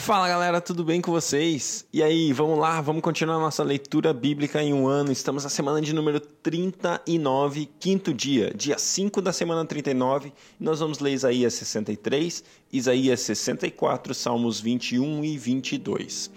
[0.00, 1.84] Fala galera, tudo bem com vocês?
[1.92, 5.12] E aí, vamos lá, vamos continuar nossa leitura bíblica em um ano.
[5.12, 10.32] Estamos na semana de número 39, quinto dia, dia 5 da semana 39.
[10.58, 12.42] E nós vamos ler Isaías 63,
[12.72, 16.30] Isaías 64, Salmos 21 e 22.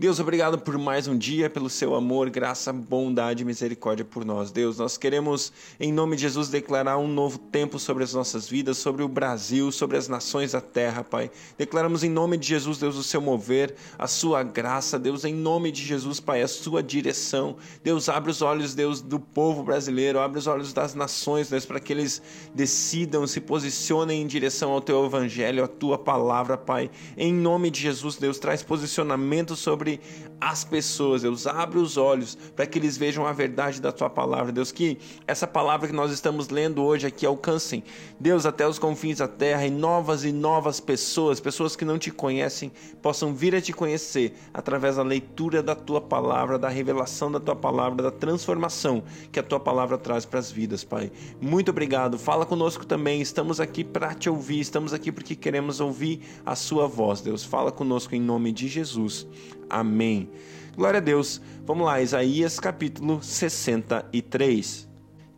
[0.00, 4.50] Deus, obrigado por mais um dia, pelo seu amor, graça, bondade e misericórdia por nós.
[4.50, 8.78] Deus, nós queremos, em nome de Jesus, declarar um novo tempo sobre as nossas vidas,
[8.78, 11.30] sobre o Brasil, sobre as nações da terra, Pai.
[11.58, 15.70] Declaramos em nome de Jesus, Deus, o seu mover, a sua graça, Deus, em nome
[15.70, 17.56] de Jesus, Pai, a sua direção.
[17.84, 21.78] Deus, abre os olhos, Deus, do povo brasileiro, abre os olhos das nações, Deus, para
[21.78, 22.22] que eles
[22.54, 26.90] decidam, se posicionem em direção ao teu evangelho, à tua palavra, Pai.
[27.18, 31.46] Em nome de Jesus, Deus, traz posicionamento sobre sobre as pessoas, Deus.
[31.46, 34.72] Abre os olhos para que eles vejam a verdade da tua palavra, Deus.
[34.72, 37.84] Que essa palavra que nós estamos lendo hoje aqui alcancem,
[38.18, 42.10] Deus, até os confins da terra e novas e novas pessoas, pessoas que não te
[42.10, 42.72] conhecem,
[43.02, 47.56] possam vir a te conhecer através da leitura da tua palavra, da revelação da tua
[47.56, 51.12] palavra, da transformação que a tua palavra traz para as vidas, Pai.
[51.40, 52.18] Muito obrigado.
[52.18, 53.20] Fala conosco também.
[53.20, 57.44] Estamos aqui para te ouvir, estamos aqui porque queremos ouvir a sua voz, Deus.
[57.44, 59.26] Fala conosco em nome de Jesus.
[59.68, 60.29] Amém.
[60.76, 61.40] Glória a Deus.
[61.66, 64.88] Vamos lá, Isaías capítulo 63.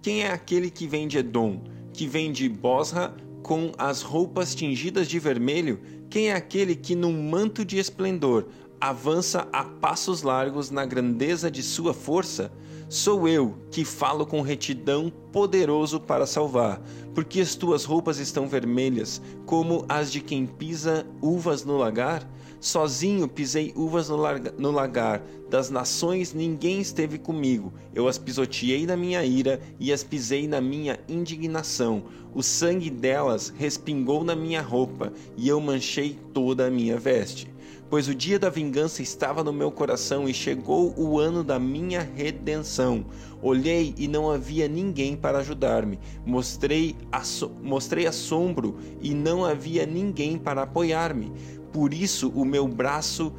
[0.00, 1.62] Quem é aquele que vem de Edom,
[1.92, 5.80] que vem de Bosra com as roupas tingidas de vermelho?
[6.10, 8.46] Quem é aquele que num manto de esplendor
[8.80, 12.52] avança a passos largos na grandeza de sua força?
[12.88, 16.78] Sou eu que falo com retidão, poderoso para salvar,
[17.14, 22.28] porque as tuas roupas estão vermelhas, como as de quem pisa uvas no lagar?
[22.62, 27.72] Sozinho pisei uvas no lagar, das nações ninguém esteve comigo.
[27.92, 32.04] Eu as pisoteei na minha ira e as pisei na minha indignação.
[32.32, 37.51] O sangue delas respingou na minha roupa, e eu manchei toda a minha veste
[37.92, 42.00] pois o dia da vingança estava no meu coração e chegou o ano da minha
[42.00, 43.04] redenção.
[43.42, 45.98] Olhei e não havia ninguém para ajudar-me.
[46.24, 51.30] Mostrei, asso mostrei assombro e não havia ninguém para apoiar-me.
[51.70, 53.30] Por isso o meu braço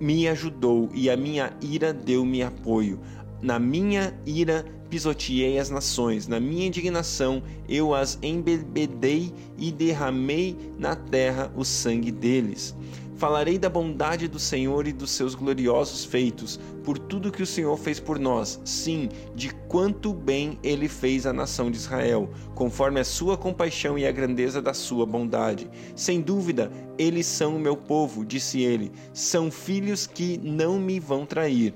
[0.00, 2.98] me ajudou e a minha ira deu-me apoio.
[3.40, 10.96] Na minha ira pisoteei as nações, na minha indignação eu as embebedei e derramei na
[10.96, 12.74] terra o sangue deles.
[13.16, 17.76] Falarei da bondade do Senhor e dos seus gloriosos feitos, por tudo que o Senhor
[17.76, 23.04] fez por nós, sim, de quanto bem ele fez à nação de Israel, conforme a
[23.04, 25.70] sua compaixão e a grandeza da sua bondade.
[25.94, 31.24] Sem dúvida, eles são o meu povo, disse ele, são filhos que não me vão
[31.24, 31.74] trair.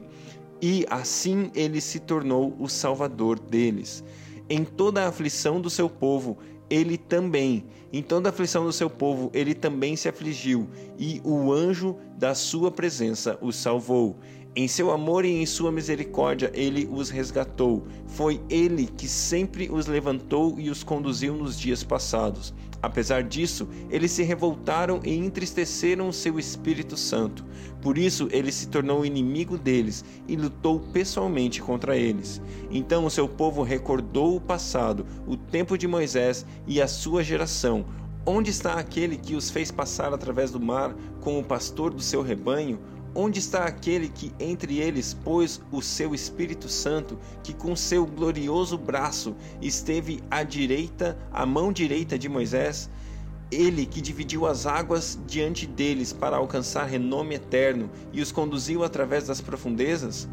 [0.61, 4.03] E assim ele se tornou o salvador deles.
[4.49, 6.39] Em toda a aflição do seu povo,
[6.69, 10.69] ele também, em toda a aflição do seu povo, ele também se afligiu,
[10.99, 14.17] e o anjo da sua presença os salvou.
[14.59, 17.87] Em seu amor e em sua misericórdia, ele os resgatou.
[18.07, 22.55] Foi ele que sempre os levantou e os conduziu nos dias passados.
[22.87, 27.45] Apesar disso, eles se revoltaram e entristeceram seu Espírito Santo.
[27.83, 32.41] Por isso, ele se tornou inimigo deles e lutou pessoalmente contra eles.
[32.71, 37.85] Então o seu povo recordou o passado, o tempo de Moisés e a sua geração.
[38.25, 42.23] Onde está aquele que os fez passar através do mar com o pastor do seu
[42.23, 42.79] rebanho?
[43.19, 48.77] Onde está aquele que entre eles pôs o seu Espírito Santo, que com seu glorioso
[48.77, 52.91] braço esteve à direita, à mão direita de Moisés?
[53.51, 59.27] Ele que dividiu as águas diante deles para alcançar renome eterno e os conduziu através
[59.27, 60.29] das profundezas?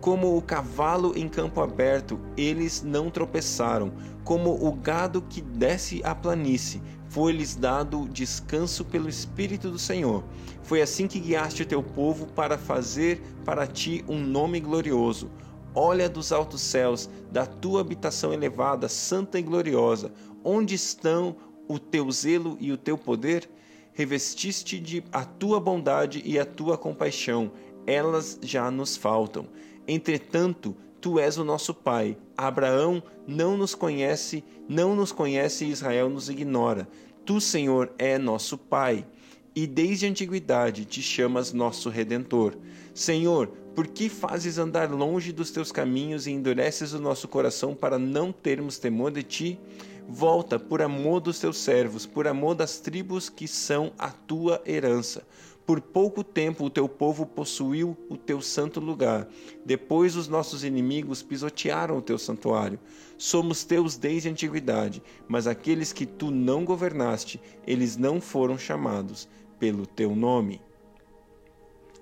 [0.00, 6.14] Como o cavalo em campo aberto, eles não tropeçaram, como o gado que desce a
[6.14, 10.22] planície, foi-lhes dado descanso pelo Espírito do Senhor.
[10.62, 15.30] Foi assim que guiaste o teu povo para fazer para ti um nome glorioso.
[15.74, 20.12] Olha dos altos céus, da tua habitação elevada, santa e gloriosa,
[20.44, 21.36] onde estão
[21.66, 23.48] o teu zelo e o teu poder?
[23.92, 27.50] Revestiste de a tua bondade e a tua compaixão,
[27.86, 29.46] elas já nos faltam.
[29.86, 32.16] Entretanto, tu és o nosso pai.
[32.36, 36.88] Abraão não nos conhece, não nos conhece e Israel nos ignora.
[37.24, 39.06] Tu, Senhor, é nosso pai,
[39.54, 42.56] e desde a antiguidade te chamas nosso redentor.
[42.94, 47.98] Senhor, por que fazes andar longe dos teus caminhos e endureces o nosso coração para
[47.98, 49.60] não termos temor de ti?
[50.08, 55.22] Volta por amor dos teus servos, por amor das tribos que são a tua herança
[55.68, 59.28] por pouco tempo o teu povo possuiu o teu santo lugar.
[59.66, 62.80] Depois os nossos inimigos pisotearam o teu santuário.
[63.18, 69.28] Somos teus desde a antiguidade, mas aqueles que tu não governaste, eles não foram chamados
[69.58, 70.58] pelo teu nome.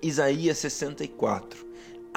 [0.01, 1.67] Isaías 64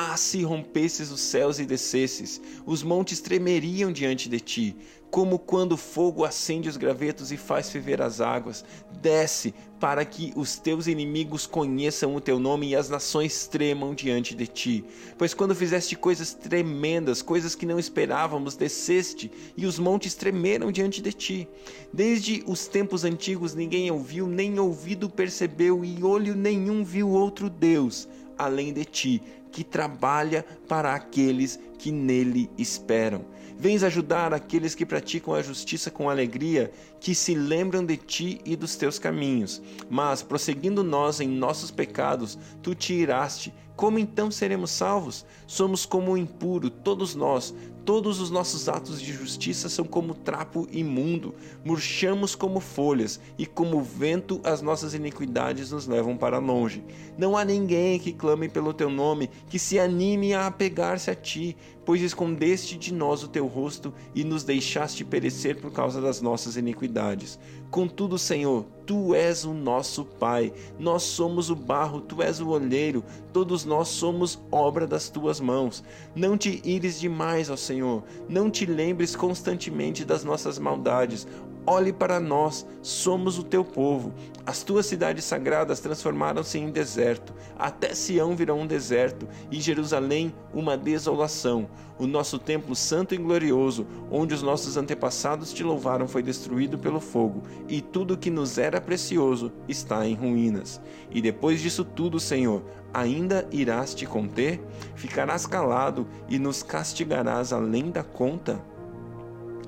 [0.02, 4.74] ah, se rompesses os céus e descesses, os montes tremeriam diante de ti,
[5.10, 8.64] como quando o fogo acende os gravetos e faz ferver as águas.
[9.02, 14.34] Desce, para que os teus inimigos conheçam o teu nome e as nações tremam diante
[14.34, 14.84] de ti.
[15.16, 21.00] Pois quando fizeste coisas tremendas, coisas que não esperávamos, desceste, e os montes tremeram diante
[21.00, 21.48] de ti.
[21.92, 28.06] Desde os tempos antigos ninguém ouviu, nem ouvido percebeu, e olho nenhum viu outro Deus
[28.40, 29.22] além de ti
[29.52, 33.24] que trabalha para aqueles que nele esperam.
[33.60, 38.56] Vens ajudar aqueles que praticam a justiça com alegria, que se lembram de ti e
[38.56, 39.60] dos teus caminhos.
[39.90, 43.52] Mas, prosseguindo nós em nossos pecados, tu te iraste.
[43.76, 45.26] Como então seremos salvos?
[45.46, 47.54] Somos como o impuro, todos nós.
[47.84, 51.34] Todos os nossos atos de justiça são como trapo imundo.
[51.64, 56.84] Murchamos como folhas, e como vento as nossas iniquidades nos levam para longe.
[57.16, 61.56] Não há ninguém que clame pelo teu nome, que se anime a apegar-se a ti,
[61.84, 66.56] pois escondeste de nós o teu rosto e nos deixaste perecer por causa das nossas
[66.56, 67.38] iniquidades.
[67.70, 73.04] Contudo, Senhor, tu és o nosso Pai, nós somos o barro, tu és o olheiro,
[73.32, 75.84] todos nós somos obra das tuas mãos.
[76.14, 81.26] Não te ires demais, ó Senhor, não te lembres constantemente das nossas maldades.
[81.66, 84.14] Olhe para nós, somos o teu povo.
[84.46, 87.34] As tuas cidades sagradas transformaram-se em deserto.
[87.58, 91.68] Até Sião virou um deserto e Jerusalém uma desolação.
[91.98, 96.98] O nosso templo santo e glorioso, onde os nossos antepassados te louvaram, foi destruído pelo
[96.98, 100.80] fogo, e tudo que nos era precioso está em ruínas.
[101.10, 104.62] E depois disso tudo, Senhor, ainda irás te conter?
[104.94, 108.64] Ficarás calado e nos castigarás além da conta?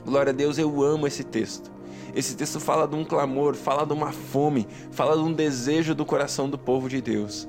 [0.05, 1.72] Glória a Deus, eu amo esse texto.
[2.14, 6.04] Esse texto fala de um clamor, fala de uma fome, fala de um desejo do
[6.04, 7.49] coração do povo de Deus.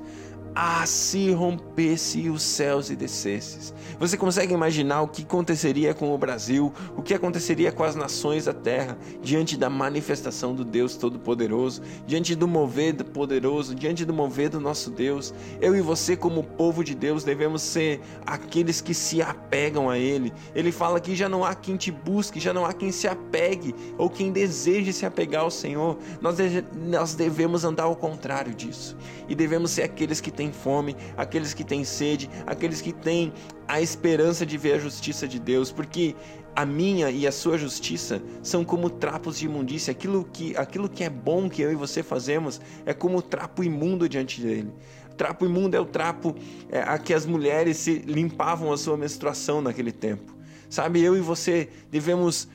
[0.56, 3.74] Ah, se rompesse os céus e descesses.
[3.98, 8.44] Você consegue imaginar o que aconteceria com o Brasil, o que aconteceria com as nações
[8.44, 14.48] da terra diante da manifestação do Deus Todo-Poderoso, diante do mover poderoso, diante do mover
[14.48, 15.34] do nosso Deus?
[15.60, 20.32] Eu e você, como povo de Deus, devemos ser aqueles que se apegam a Ele.
[20.54, 23.74] Ele fala que já não há quem te busque, já não há quem se apegue
[23.98, 25.98] ou quem deseje se apegar ao Senhor.
[26.20, 26.36] Nós,
[26.74, 28.96] nós devemos andar ao contrário disso
[29.28, 33.32] e devemos ser aqueles que têm têm fome, aqueles que têm sede, aqueles que têm
[33.66, 36.14] a esperança de ver a justiça de Deus, porque
[36.54, 39.90] a minha e a sua justiça são como trapos de imundícia.
[39.90, 44.08] Aquilo que, aquilo que é bom que eu e você fazemos é como trapo imundo
[44.08, 44.72] diante dele.
[45.16, 46.34] Trapo imundo é o trapo
[46.68, 50.34] é, a que as mulheres se limpavam a sua menstruação naquele tempo.
[50.68, 52.48] Sabe, eu e você devemos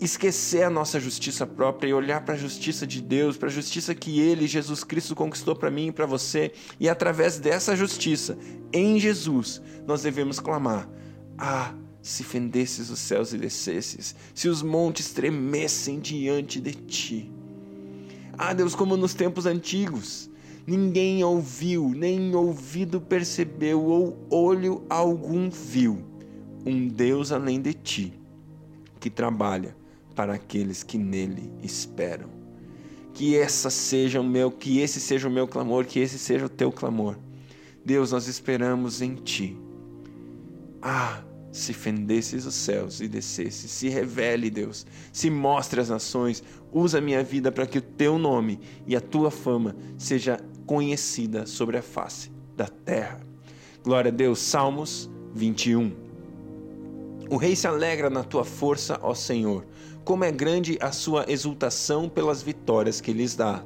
[0.00, 3.94] esquecer a nossa justiça própria e olhar para a justiça de Deus, para a justiça
[3.94, 6.52] que Ele, Jesus Cristo, conquistou para mim e para você.
[6.78, 8.38] E através dessa justiça,
[8.72, 10.88] em Jesus, nós devemos clamar:
[11.36, 17.30] Ah, se fendesses os céus e descesses, se os montes tremessem diante de ti.
[18.38, 20.30] Ah, Deus, como nos tempos antigos,
[20.66, 26.10] ninguém ouviu, nem ouvido percebeu, ou olho algum viu
[26.64, 28.12] um Deus além de ti
[28.98, 29.79] que trabalha
[30.20, 32.28] para aqueles que nele esperam.
[33.14, 36.48] Que essa seja o meu, que esse seja o meu clamor, que esse seja o
[36.50, 37.16] teu clamor.
[37.82, 39.56] Deus, nós esperamos em ti.
[40.82, 46.98] Ah, se fendesses os céus e descesses, se revele, Deus, se mostre às nações, usa
[46.98, 51.78] a minha vida para que o teu nome e a tua fama seja conhecida sobre
[51.78, 53.22] a face da terra.
[53.82, 56.09] Glória a Deus, Salmos 21.
[57.30, 59.64] O rei se alegra na tua força, ó Senhor
[60.04, 63.62] como é grande a sua exultação pelas vitórias que lhes dá.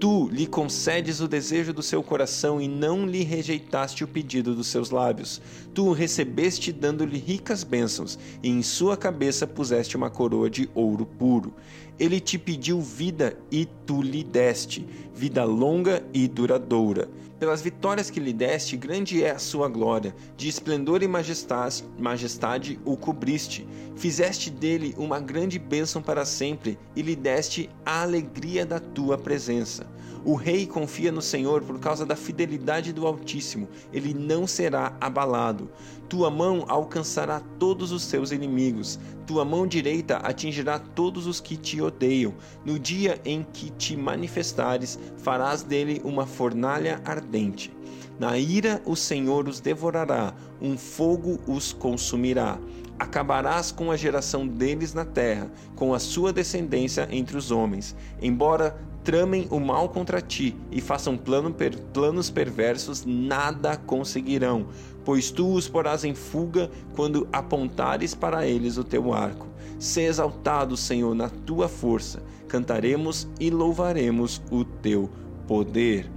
[0.00, 4.66] Tu lhe concedes o desejo do seu coração e não lhe rejeitaste o pedido dos
[4.66, 5.40] seus lábios.
[5.72, 11.06] Tu o recebeste dando-lhe ricas bênçãos, e em sua cabeça puseste uma coroa de ouro
[11.06, 11.54] puro.
[11.98, 17.08] Ele te pediu vida e tu lhe deste, vida longa e duradoura.
[17.38, 20.14] Pelas vitórias que lhe deste, grande é a sua glória.
[20.36, 23.66] De esplendor e majestade, majestade o cobriste.
[23.96, 29.86] Fizeste dele uma grande bênção para sempre e lhe deste a alegria da tua presença.
[30.24, 35.68] O rei confia no Senhor por causa da fidelidade do Altíssimo, ele não será abalado.
[36.08, 41.80] Tua mão alcançará todos os seus inimigos, tua mão direita atingirá todos os que te
[41.82, 42.34] odeiam.
[42.64, 47.72] No dia em que te manifestares, farás dele uma fornalha ardente.
[48.18, 52.58] Na ira o Senhor os devorará, um fogo os consumirá.
[52.98, 57.96] Acabarás com a geração deles na terra, com a sua descendência entre os homens.
[58.20, 64.68] Embora tramem o mal contra ti e façam plano per, planos perversos, nada conseguirão,
[65.04, 69.51] pois tu os porás em fuga quando apontares para eles o teu arco.
[69.82, 75.10] Se exaltado, Senhor, na tua força, cantaremos e louvaremos o teu
[75.48, 76.08] poder.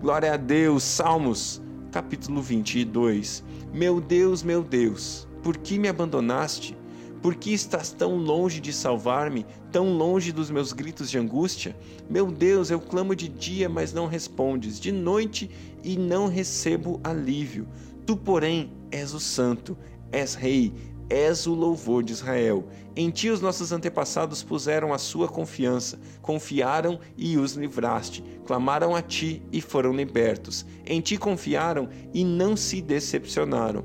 [0.00, 3.44] Glória a Deus, Salmos, capítulo 22.
[3.72, 6.76] Meu Deus, meu Deus, por que me abandonaste?
[7.22, 11.76] Por que estás tão longe de salvar-me, tão longe dos meus gritos de angústia?
[12.10, 15.48] Meu Deus, eu clamo de dia, mas não respondes, de noite
[15.84, 17.68] e não recebo alívio.
[18.04, 19.78] Tu, porém, és o Santo,
[20.10, 20.72] és Rei,
[21.08, 22.66] és o louvor de Israel.
[22.94, 29.02] Em ti os nossos antepassados puseram a sua confiança, confiaram e os livraste, clamaram a
[29.02, 30.66] ti e foram libertos.
[30.84, 33.84] Em ti confiaram e não se decepcionaram.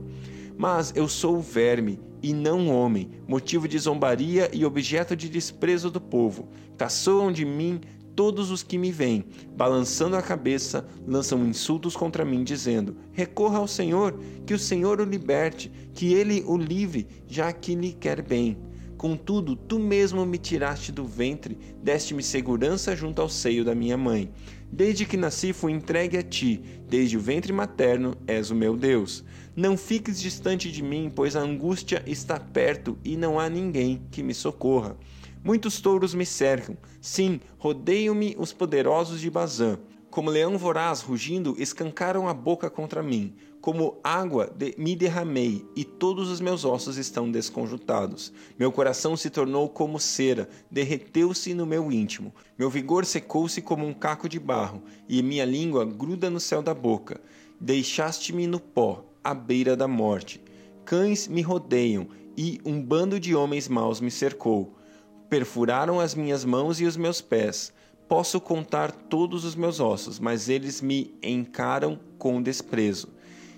[0.57, 5.89] Mas eu sou o verme e não homem, motivo de zombaria e objeto de desprezo
[5.89, 6.47] do povo.
[6.77, 7.81] Caçoam de mim
[8.15, 9.25] todos os que me veem,
[9.55, 15.05] balançando a cabeça, lançam insultos contra mim, dizendo: Recorra ao Senhor, que o Senhor o
[15.05, 18.57] liberte, que ele o livre, já que lhe quer bem.
[19.01, 24.31] Contudo, tu mesmo me tiraste do ventre, deste-me segurança junto ao seio da minha mãe.
[24.71, 29.23] Desde que nasci fui entregue a ti, desde o ventre materno és o meu Deus.
[29.55, 34.21] Não fiques distante de mim, pois a angústia está perto e não há ninguém que
[34.21, 34.95] me socorra.
[35.43, 39.79] Muitos touros me cercam, sim, rodeiam-me os poderosos de Bazã.
[40.12, 43.33] Como leão voraz rugindo, escancaram a boca contra mim.
[43.60, 48.31] Como água de me derramei, e todos os meus ossos estão desconjuntados.
[48.60, 52.36] Meu coração se tornou como cera, derreteu-se no meu íntimo.
[52.55, 56.74] Meu vigor secou-se como um caco de barro, e minha língua gruda no céu da
[56.74, 57.19] boca.
[57.60, 60.39] Deixaste-me no pó, à beira da morte.
[60.86, 62.07] Cães me rodeiam,
[62.38, 64.75] e um bando de homens maus me cercou.
[65.31, 67.71] Perfuraram as minhas mãos e os meus pés.
[68.05, 73.07] Posso contar todos os meus ossos, mas eles me encaram com desprezo.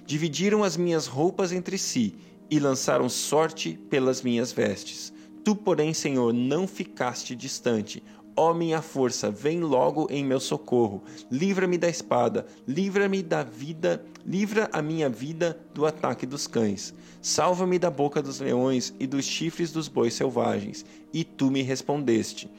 [0.05, 2.13] Dividiram as minhas roupas entre si
[2.47, 5.11] e lançaram sorte pelas minhas vestes.
[5.43, 8.03] Tu, porém, Senhor, não ficaste distante.
[8.35, 11.03] Ó minha força, vem logo em meu socorro.
[11.29, 16.93] Livra-me da espada, livra-me da vida, livra a minha vida do ataque dos cães.
[17.21, 20.83] Salva-me da boca dos leões e dos chifres dos bois selvagens.
[21.13, 22.49] E tu me respondeste.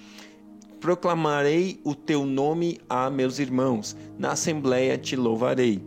[0.81, 5.83] Proclamarei o teu nome a meus irmãos, na assembleia te louvarei.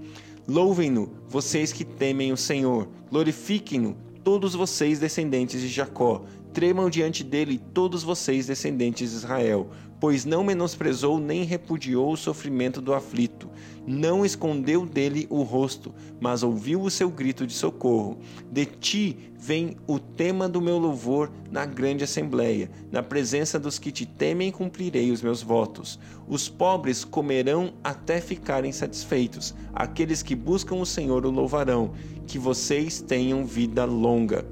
[0.47, 2.87] Louvem-no, vocês que temem o Senhor.
[3.11, 6.23] Glorifiquem-no, todos vocês descendentes de Jacó.
[6.57, 12.81] Tremam diante dele todos vocês, descendentes de Israel, pois não menosprezou nem repudiou o sofrimento
[12.81, 13.47] do aflito,
[13.85, 18.17] não escondeu dele o rosto, mas ouviu o seu grito de socorro.
[18.51, 23.91] De ti vem o tema do meu louvor na grande assembleia, na presença dos que
[23.91, 25.99] te temem cumprirei os meus votos.
[26.27, 31.91] Os pobres comerão até ficarem satisfeitos, aqueles que buscam o Senhor o louvarão.
[32.25, 34.43] Que vocês tenham vida longa.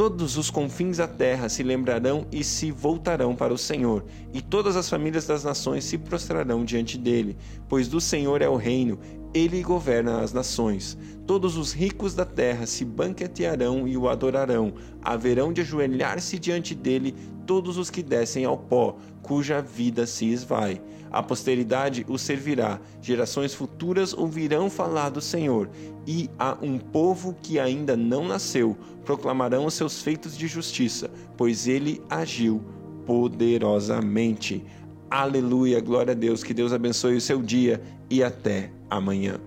[0.00, 4.02] Todos os confins da terra se lembrarão e se voltarão para o Senhor,
[4.32, 7.36] e todas as famílias das nações se prostrarão diante dele,
[7.68, 8.98] pois do Senhor é o reino,
[9.32, 10.98] ele governa as nações.
[11.26, 14.74] Todos os ricos da terra se banquetearão e o adorarão.
[15.02, 17.14] Haverão de ajoelhar-se diante dele
[17.46, 20.80] todos os que descem ao pó, cuja vida se esvai.
[21.10, 25.68] A posteridade o servirá, gerações futuras ouvirão falar do Senhor,
[26.06, 31.66] e a um povo que ainda não nasceu proclamarão os seus feitos de justiça, pois
[31.66, 32.62] ele agiu
[33.06, 34.64] poderosamente.
[35.10, 39.38] Aleluia, glória a Deus, que Deus abençoe o seu dia e até amanhã.